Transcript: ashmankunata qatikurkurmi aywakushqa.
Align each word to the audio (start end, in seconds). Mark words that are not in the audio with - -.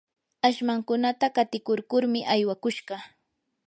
ashmankunata 0.47 1.27
qatikurkurmi 1.35 2.19
aywakushqa. 2.33 2.95